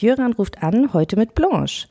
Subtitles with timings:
[0.00, 1.88] Jöran ruft an, heute mit Blanche.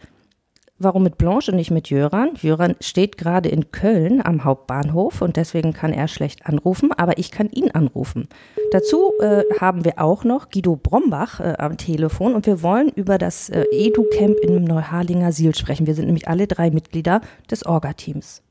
[0.79, 2.35] Warum mit Blanche und nicht mit Jöran?
[2.41, 7.31] Jöran steht gerade in Köln am Hauptbahnhof und deswegen kann er schlecht anrufen, aber ich
[7.31, 8.29] kann ihn anrufen.
[8.71, 13.17] Dazu äh, haben wir auch noch Guido Brombach äh, am Telefon und wir wollen über
[13.17, 15.85] das äh, Edu-Camp im Neuharlinger Siel sprechen.
[15.85, 17.19] Wir sind nämlich alle drei Mitglieder
[17.51, 18.41] des Orga-Teams.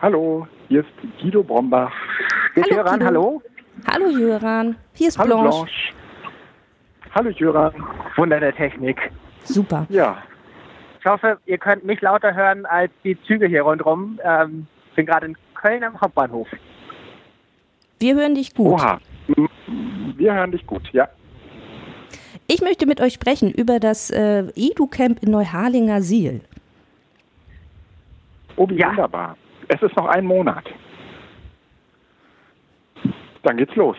[0.00, 1.90] Hallo, hier ist Guido Brombach.
[2.54, 3.06] Hallo, Jöran, Guido.
[3.06, 3.42] hallo.
[3.90, 5.58] Hallo Jöran, hier ist hallo, Blanche.
[5.64, 5.83] Blanche.
[7.14, 7.72] Hallo Jöran.
[8.16, 8.98] Wunder der Technik.
[9.44, 9.86] Super.
[9.88, 10.22] Ja,
[11.04, 14.18] ich hoffe, ihr könnt mich lauter hören als die Züge hier rundherum.
[14.24, 16.48] Ähm, ich bin gerade in Köln am Hauptbahnhof.
[17.98, 18.80] Wir hören dich gut.
[18.80, 18.98] Oha.
[20.16, 21.06] Wir hören dich gut, ja.
[22.46, 26.40] Ich möchte mit euch sprechen über das äh, Edu-Camp in Neuharlinger Siel.
[28.56, 28.88] Oh, wie ja.
[28.88, 29.36] wunderbar.
[29.68, 30.64] Es ist noch ein Monat.
[33.42, 33.98] Dann geht's los.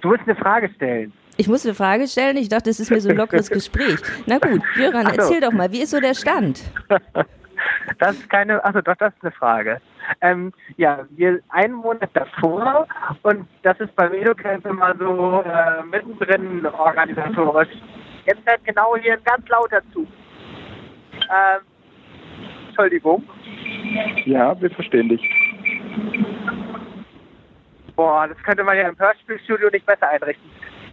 [0.00, 1.12] Du musst eine Frage stellen.
[1.38, 2.36] Ich muss eine Frage stellen.
[2.36, 4.00] Ich dachte, das ist mir so ein lockeres Gespräch.
[4.26, 5.12] Na gut, Jöran, so.
[5.12, 6.60] erzähl doch mal, wie ist so der Stand?
[7.98, 9.80] Das ist keine, also doch, das ist eine Frage.
[10.20, 12.86] Ähm, ja, wir einen Monat davor
[13.24, 17.68] und das ist beim EduCamp immer so äh, mittendrin organisatorisch.
[18.26, 20.06] Jetzt fährt genau hier ein ganz lauter Zug.
[21.14, 21.60] Ähm,
[22.68, 23.24] Entschuldigung.
[24.24, 25.22] Ja, wir verstehen dich.
[27.96, 30.48] Boah, das könnte man ja im Hörspielstudio nicht besser einrichten.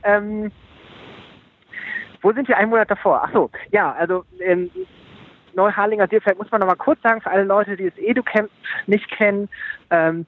[0.05, 0.51] Ähm,
[2.21, 3.21] wo sind wir einen Monat davor?
[3.23, 4.71] Ach so, ja, also in
[5.53, 8.49] Neuharlinger See, vielleicht muss man noch mal kurz sagen, für alle Leute, die das EduCamp
[8.87, 9.49] nicht kennen,
[9.89, 10.25] ähm,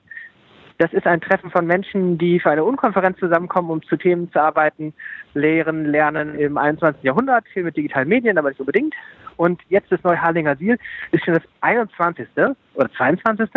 [0.80, 4.40] das ist ein Treffen von Menschen, die für eine Unkonferenz zusammenkommen, um zu Themen zu
[4.40, 4.94] arbeiten,
[5.34, 7.04] lehren, lernen im 21.
[7.04, 8.94] Jahrhundert, viel mit digitalen Medien, aber nicht unbedingt.
[9.38, 10.78] Und jetzt das Neuharlinger Ziel
[11.12, 12.28] ist schon das 21.
[12.76, 13.50] oder 22.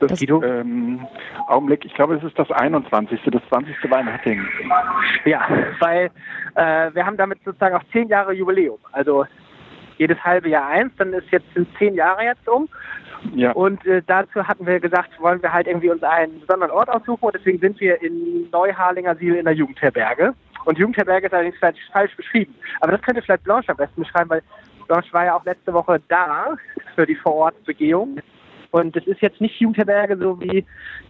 [0.00, 1.06] Das, das ähm,
[1.46, 3.76] Augenblick, ich glaube, es ist das 21., das 20.
[3.90, 4.48] war in Hattingen.
[5.24, 5.46] Ja,
[5.78, 6.10] weil
[6.54, 8.78] äh, wir haben damit sozusagen auch zehn Jahre Jubiläum.
[8.92, 9.26] Also
[9.98, 12.68] jedes halbe Jahr eins, dann ist jetzt sind zehn Jahre jetzt um.
[13.34, 13.52] Ja.
[13.52, 17.22] Und äh, dazu hatten wir gesagt, wollen wir halt irgendwie uns einen besonderen Ort aussuchen
[17.22, 20.32] und deswegen sind wir in Neuharlinger Siel in der Jugendherberge.
[20.64, 22.54] Und Jugendherberge ist allerdings vielleicht falsch beschrieben.
[22.80, 24.42] Aber das könnte vielleicht Blanche am besten beschreiben, weil
[24.86, 26.56] Blanche war ja auch letzte Woche da
[26.94, 28.18] für die Vorortbegehung.
[28.70, 30.64] Und es ist jetzt nicht Jugendherberge, so wie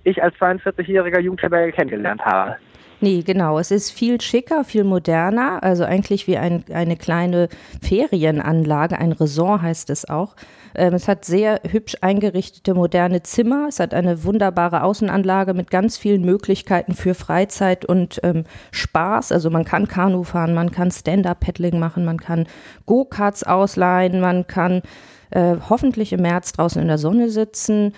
[0.05, 2.57] ich als 42-jähriger Jugendherberge kennengelernt habe.
[3.01, 3.59] Nee, genau.
[3.59, 7.49] Es ist viel schicker, viel moderner, also eigentlich wie ein, eine kleine
[7.81, 10.37] Ferienanlage, ein Resort heißt es auch.
[10.75, 13.67] Ähm, es hat sehr hübsch eingerichtete moderne Zimmer.
[13.69, 19.33] Es hat eine wunderbare Außenanlage mit ganz vielen Möglichkeiten für Freizeit und ähm, Spaß.
[19.33, 22.47] Also man kann Kanu fahren, man kann Stand-up-Paddling machen, man kann
[22.87, 24.83] Go-Karts ausleihen, man kann
[25.31, 27.95] äh, hoffentlich im März draußen in der Sonne sitzen.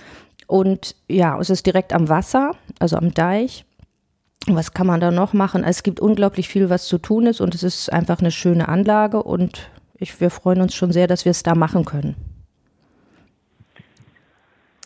[0.46, 3.64] Und ja, es ist direkt am Wasser, also am Deich.
[4.46, 5.62] Was kann man da noch machen?
[5.64, 9.22] Es gibt unglaublich viel, was zu tun ist und es ist einfach eine schöne Anlage
[9.22, 12.16] und ich, wir freuen uns schon sehr, dass wir es da machen können.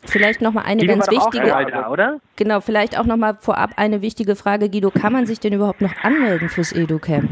[0.05, 2.21] Vielleicht noch mal eine Guido ganz wichtige, Alter, oder?
[2.37, 5.81] genau, vielleicht auch noch mal vorab eine wichtige Frage, Guido, kann man sich denn überhaupt
[5.81, 7.31] noch anmelden fürs EduCamp?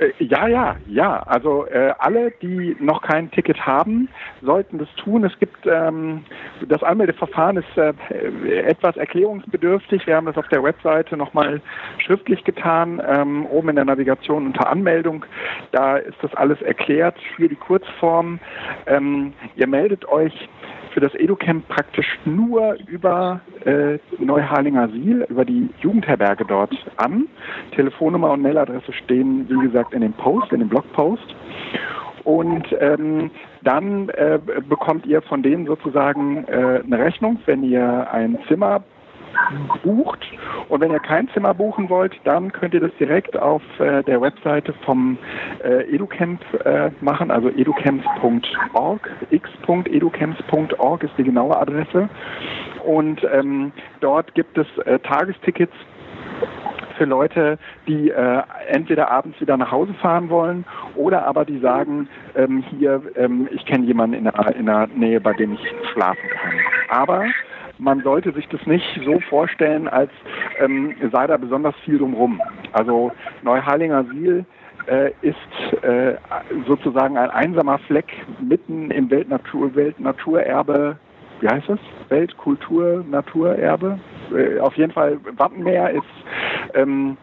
[0.00, 1.22] Äh, ja, ja, ja.
[1.26, 4.08] Also äh, alle, die noch kein Ticket haben,
[4.42, 5.24] sollten das tun.
[5.24, 6.24] Es gibt ähm,
[6.68, 7.92] das Anmeldeverfahren ist äh,
[8.62, 10.06] etwas erklärungsbedürftig.
[10.06, 11.60] Wir haben das auf der Webseite nochmal
[11.98, 15.24] schriftlich getan, ähm, oben in der Navigation unter Anmeldung.
[15.72, 17.16] Da ist das alles erklärt.
[17.36, 18.40] Hier die Kurzform.
[18.86, 20.48] Ähm, ihr meldet euch
[20.92, 27.26] für das EduCamp praktisch nur über äh, Neuharlinger Siel, über die Jugendherberge dort an.
[27.74, 31.34] Telefonnummer und Mailadresse stehen, wie gesagt, in dem Post, in dem Blogpost.
[32.24, 33.30] Und ähm,
[33.62, 38.82] dann äh, bekommt ihr von denen sozusagen äh, eine Rechnung, wenn ihr ein Zimmer
[39.82, 40.20] bucht.
[40.68, 44.20] Und wenn ihr kein Zimmer buchen wollt, dann könnt ihr das direkt auf äh, der
[44.20, 45.18] Webseite vom
[45.64, 49.10] äh, EduCamp äh, machen, also educamps.org.
[49.30, 52.08] x.educamps.org ist die genaue Adresse.
[52.84, 55.74] Und ähm, dort gibt es äh, Tagestickets
[57.00, 57.58] für Leute,
[57.88, 60.66] die äh, entweder abends wieder nach Hause fahren wollen
[60.96, 65.18] oder aber die sagen, ähm, hier, ähm, ich kenne jemanden in der, in der Nähe,
[65.18, 65.60] bei dem ich
[65.92, 66.52] schlafen kann.
[66.90, 67.24] Aber
[67.80, 70.10] man sollte sich das nicht so vorstellen, als
[70.58, 72.40] ähm, sei da besonders viel drumherum.
[72.72, 73.10] Also
[73.42, 74.44] Neuharlinger Siel
[74.86, 76.14] äh, ist äh,
[76.66, 80.96] sozusagen ein einsamer Fleck mitten im Weltnatur Weltnaturerbe,
[81.40, 81.78] wie heißt es?
[82.08, 83.98] Weltkultur Naturerbe.
[84.34, 86.04] Äh, auf jeden Fall Wattenmeer ist
[86.74, 87.16] ähm,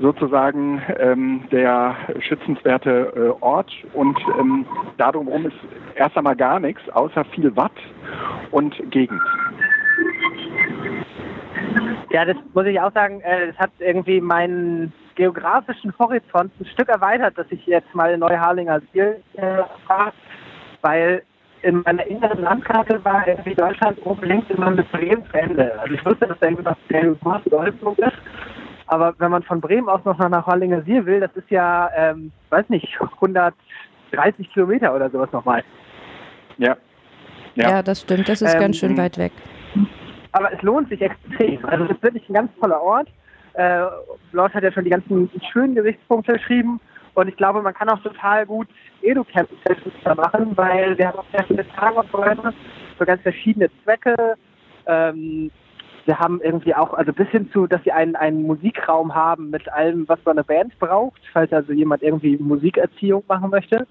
[0.00, 4.64] sozusagen ähm, der schützenswerte äh, Ort und ähm,
[4.96, 5.56] darum ist
[5.96, 7.72] erst einmal gar nichts außer viel Watt
[8.50, 9.20] und Gegend.
[12.18, 16.88] Ja, das muss ich auch sagen, äh, das hat irgendwie mein geografischen Horizont ein Stück
[16.88, 20.12] erweitert, dass ich jetzt mal in Neuharlinger Ziel äh, war,
[20.80, 21.22] weil
[21.62, 25.78] in meiner inneren Landkarte war irgendwie Deutschland oben links immer mit Bremen zu Ende.
[25.78, 28.18] Also ich wusste, dass da irgendwas der große Deutschland ist.
[28.88, 32.32] Aber wenn man von Bremen aus noch nach Harlinger Siel will, das ist ja, ähm,
[32.50, 35.62] weiß nicht, 130 Kilometer oder sowas nochmal.
[36.56, 36.76] Ja.
[37.54, 37.70] ja.
[37.70, 38.28] Ja, das stimmt.
[38.28, 39.30] Das ist ähm, ganz schön weit weg.
[40.32, 41.64] Aber es lohnt sich extrem.
[41.64, 43.08] Also es ist wirklich ein ganz toller Ort.
[43.54, 43.86] Äh,
[44.32, 46.80] Lord hat ja schon die ganzen schönen Gesichtspunkte geschrieben.
[47.14, 48.68] Und ich glaube, man kann auch total gut
[49.02, 52.54] Edu-Camp-Sessions da machen, weil wir haben auch sehr viele Tagesräume
[52.96, 54.36] für ganz verschiedene Zwecke.
[54.86, 55.50] Ähm,
[56.04, 59.68] wir haben irgendwie auch, also bis hin zu, dass wir einen, einen Musikraum haben mit
[59.70, 63.86] allem, was so eine Band braucht, falls also jemand irgendwie Musikerziehung machen möchte.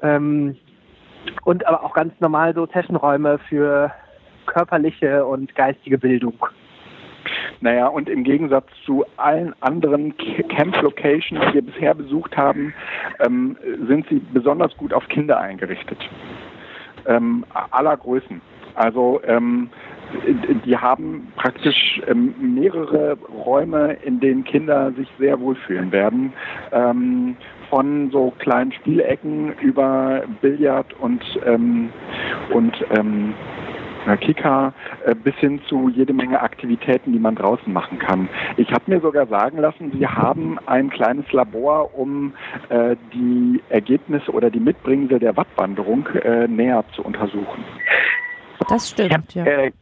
[0.00, 0.56] Ähm,
[1.44, 3.92] und aber auch ganz normal so Sessionräume für
[4.46, 6.34] körperliche und geistige Bildung.
[7.60, 12.74] Naja, und im Gegensatz zu allen anderen Camp-Locations, die wir bisher besucht haben,
[13.20, 13.56] ähm,
[13.86, 15.98] sind sie besonders gut auf Kinder eingerichtet.
[17.06, 18.40] Ähm, aller Größen.
[18.74, 19.70] Also ähm,
[20.64, 26.32] die haben praktisch ähm, mehrere Räume, in denen Kinder sich sehr wohlfühlen werden.
[26.72, 27.36] Ähm,
[27.70, 31.90] von so kleinen Spielecken über Billard und, ähm,
[32.52, 32.76] und
[34.06, 34.72] ähm, Kika
[35.04, 38.28] äh, bis hin zu jede Menge Aktivitäten, die man draußen machen kann.
[38.56, 42.34] Ich habe mir sogar sagen lassen, Sie haben ein kleines Labor, um
[42.68, 47.64] äh, die Ergebnisse oder die Mitbringsel der Wattwanderung äh, näher zu untersuchen.
[48.68, 49.44] Das stimmt, ja.
[49.44, 49.72] Äh,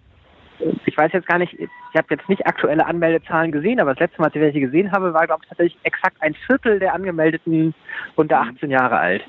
[0.84, 4.20] ich weiß jetzt gar nicht, ich habe jetzt nicht aktuelle Anmeldezahlen gesehen, aber das letzte
[4.20, 7.74] Mal, als ich welche gesehen habe, war, glaube ich, tatsächlich exakt ein Viertel der Angemeldeten
[8.16, 8.72] unter 18 mhm.
[8.72, 9.22] Jahre alt.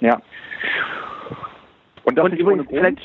[0.00, 0.20] Ja.
[2.08, 2.98] Und, das und übrigens, vielleicht,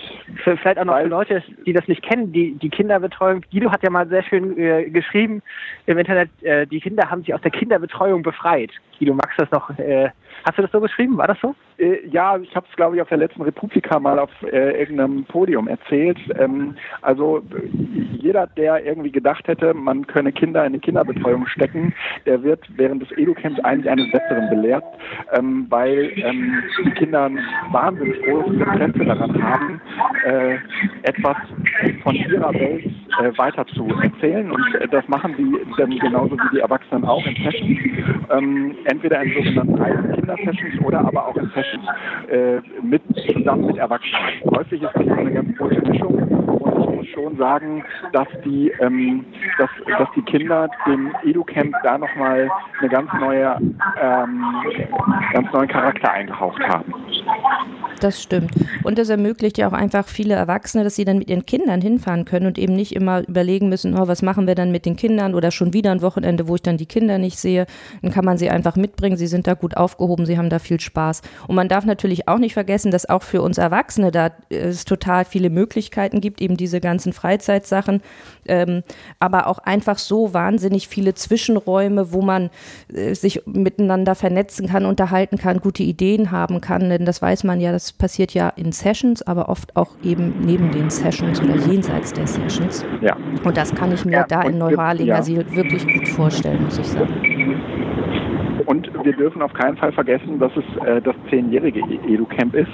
[0.44, 3.42] vielleicht auch noch für Leute, die das nicht kennen, die, die Kinderbetreuung.
[3.52, 5.42] Guido hat ja mal sehr schön äh, geschrieben
[5.88, 8.72] im Internet, äh, die Kinder haben sich aus der Kinderbetreuung befreit.
[8.98, 10.10] Guido, magst du das noch äh,
[10.46, 11.18] Hast du das so geschrieben?
[11.18, 11.56] War das so?
[11.78, 15.26] Äh, ja, ich habe es, glaube ich, auf der letzten Republika mal auf äh, irgendeinem
[15.26, 16.18] Podium erzählt.
[16.38, 17.42] Ähm, also
[18.14, 21.94] jeder, der irgendwie gedacht hätte, man könne Kinder in die Kinderbetreuung stecken,
[22.26, 24.84] der wird während des Educamps eigentlich eines Besseren belehrt,
[25.34, 27.40] ähm, weil ähm, die Kinder ein
[27.72, 29.82] wahnsinnig großes Interesse daran haben,
[30.26, 30.58] äh,
[31.04, 31.38] etwas
[32.04, 34.52] von ihrer Welt äh, weiter zu erzählen.
[34.52, 37.80] Und äh, das machen sie dann genauso wie die Erwachsenen auch in Sessions.
[38.30, 41.86] Ähm, entweder in sogenannten Kinder-Sessions oder aber auch in Sessions
[42.30, 44.42] äh, mit, zusammen mit Erwachsenen.
[44.46, 49.26] Häufig ist das eine ganz große Mischung und ich muss schon sagen, dass die, ähm,
[49.58, 52.50] dass, dass die Kinder dem EduCamp da nochmal
[52.80, 53.58] eine ganz neue,
[54.02, 54.44] ähm,
[55.34, 56.94] ganz neuen Charakter eingehaucht haben.
[58.00, 58.52] Das stimmt.
[58.84, 62.26] Und das ermöglicht ja auch einfach viele Erwachsene, dass sie dann mit ihren Kindern hinfahren
[62.26, 65.36] können und eben nicht immer überlegen müssen, oh, was machen wir dann mit den Kindern
[65.36, 67.66] oder schon wieder ein Wochenende, wo ich dann die Kinder nicht sehe.
[68.02, 69.18] Dann kann man sie einfach mitbringen.
[69.18, 71.22] Sie sind da gut aufgehoben, sie haben da viel Spaß.
[71.48, 74.86] Und man darf natürlich auch nicht vergessen, dass auch für uns Erwachsene da äh, es
[74.86, 78.02] total viele Möglichkeiten gibt, eben diese ganzen Freizeitsachen,
[78.46, 78.84] ähm,
[79.20, 82.50] aber auch einfach so wahnsinnig viele Zwischenräume, wo man
[82.94, 86.90] äh, sich miteinander vernetzen kann, unterhalten kann, gute Ideen haben kann.
[86.90, 90.72] Denn das weiß man ja, das passiert ja in Sessions, aber oft auch eben neben
[90.72, 92.86] den Sessions oder jenseits der Sessions.
[93.02, 93.18] Ja.
[93.44, 95.52] Und das kann ich mir ja, da in Neuharlinger ja.
[95.52, 97.33] wirklich gut vorstellen, muss ich sagen.
[99.04, 102.72] Wir dürfen auf keinen Fall vergessen, dass es äh, das zehnjährige EduCamp ist.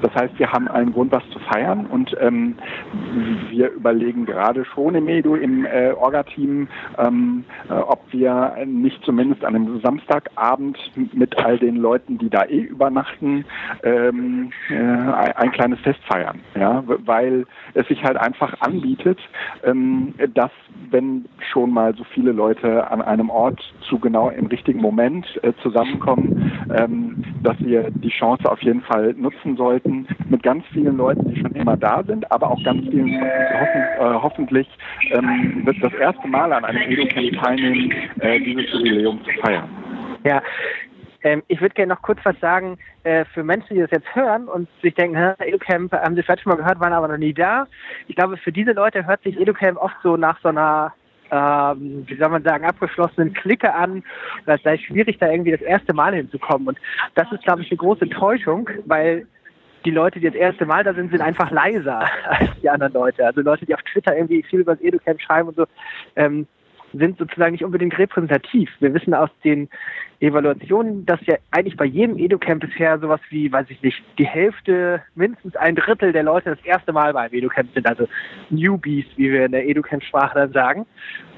[0.00, 2.56] Das heißt, wir haben einen Grund, was zu feiern und ähm,
[3.50, 6.68] wir überlegen gerade schon im Edu, im äh, Orga-Team,
[6.98, 10.78] ähm, äh, ob wir nicht zumindest an einem Samstagabend
[11.12, 13.44] mit all den Leuten, die da eh übernachten,
[13.82, 16.40] ähm, äh, ein kleines Fest feiern.
[16.54, 16.84] Ja?
[16.86, 19.18] Weil es sich halt einfach anbietet,
[19.64, 20.50] ähm, dass
[20.90, 25.52] wenn schon mal so viele Leute an einem Ort zu genau im richtigen Moment äh,
[25.72, 31.28] zusammenkommen, ähm, dass wir die Chance auf jeden Fall nutzen sollten, mit ganz vielen Leuten,
[31.32, 34.68] die schon immer da sind, aber auch ganz vielen hoffen, äh, hoffentlich
[35.10, 39.68] ähm, wird das erste Mal an einem Educamp teilnehmen, äh, dieses Jubiläum zu feiern.
[40.24, 40.42] Ja,
[41.24, 44.48] ähm, ich würde gerne noch kurz was sagen äh, für Menschen, die das jetzt hören
[44.48, 47.66] und sich denken, EduCamp haben sie vielleicht schon mal gehört, waren aber noch nie da.
[48.08, 50.92] Ich glaube, für diese Leute hört sich EduCamp oft so nach so einer
[51.32, 54.04] ähm, wie soll man sagen, abgeschlossenen Clique an,
[54.46, 56.68] das sei schwierig, da irgendwie das erste Mal hinzukommen.
[56.68, 56.78] Und
[57.14, 59.26] das ist, glaube ich, eine große Täuschung, weil
[59.84, 63.24] die Leute, die das erste Mal da sind, sind einfach leiser als die anderen Leute.
[63.24, 65.64] Also Leute, die auf Twitter irgendwie viel über das EduCamp schreiben und so,
[66.16, 66.46] ähm,
[66.92, 68.70] sind sozusagen nicht unbedingt repräsentativ.
[68.80, 69.68] Wir wissen aus den
[70.20, 75.02] Evaluationen, dass ja eigentlich bei jedem EduCamp bisher sowas wie, weiß ich nicht, die Hälfte,
[75.14, 78.06] mindestens ein Drittel der Leute das erste Mal beim EduCamp sind, also
[78.50, 80.86] Newbies, wie wir in der EduCamp-Sprache dann sagen.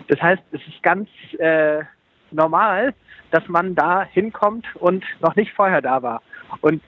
[0.09, 1.09] Das heißt, es ist ganz
[1.39, 1.83] äh,
[2.31, 2.95] normal,
[3.31, 6.23] dass man da hinkommt und noch nicht vorher da war.
[6.61, 6.83] Und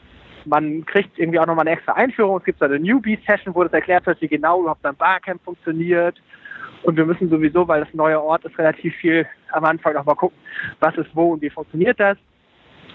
[0.44, 2.38] man kriegt irgendwie auch nochmal eine extra Einführung.
[2.38, 6.20] Es gibt so eine Newbie-Session, wo das erklärt wird, wie genau überhaupt ein Barcamp funktioniert.
[6.87, 10.14] Und wir müssen sowieso, weil das ein neuer Ort ist, relativ viel am Anfang nochmal
[10.14, 10.38] gucken,
[10.78, 12.16] was ist wo und wie funktioniert das,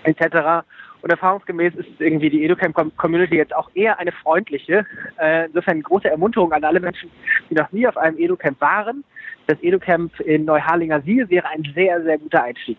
[0.04, 0.66] etc.
[1.02, 4.86] Und erfahrungsgemäß ist irgendwie die EduCamp-Community jetzt auch eher eine freundliche.
[5.20, 7.12] Äh, insofern große Ermunterung an alle Menschen,
[7.50, 9.04] die noch nie auf einem EduCamp waren.
[9.48, 12.78] Das EduCamp in Neuharlinger Siel wäre ein sehr, sehr guter Einstieg.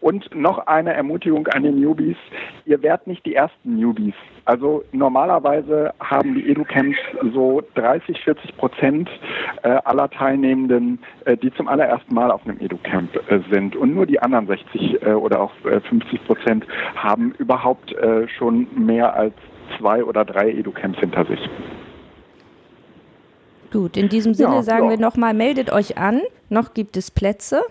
[0.00, 2.16] Und noch eine Ermutigung an die Newbies.
[2.64, 4.14] Ihr werdet nicht die ersten Newbies.
[4.44, 6.98] Also normalerweise haben die EduCamps
[7.32, 9.10] so 30, 40 Prozent
[9.62, 13.76] äh, aller Teilnehmenden, äh, die zum allerersten Mal auf einem EduCamp äh, sind.
[13.76, 16.66] Und nur die anderen 60 oder auch 50 Prozent
[16.96, 17.94] haben überhaupt
[18.38, 19.34] schon mehr als
[19.78, 21.40] zwei oder drei EduCamps hinter sich.
[23.72, 24.90] Gut, in diesem Sinne ja, sagen ja.
[24.90, 27.62] wir nochmal, meldet euch an, noch gibt es Plätze.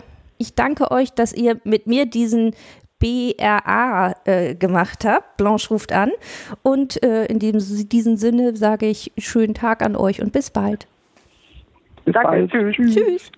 [0.42, 2.56] Ich danke euch, dass ihr mit mir diesen
[2.98, 5.36] BRA äh, gemacht habt.
[5.36, 6.10] Blanche ruft an.
[6.64, 10.88] Und äh, in diesem, diesem Sinne sage ich schönen Tag an euch und bis bald.
[12.04, 12.28] Bis Danke.
[12.28, 12.50] Bald.
[12.50, 12.92] Tschüss.
[12.92, 13.32] Tschüss.